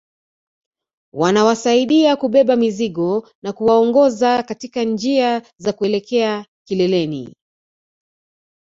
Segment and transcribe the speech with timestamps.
[1.13, 7.33] Wanawasaidia kubeba mizigo na kuwaongoza katika njia za kuelekea kileleni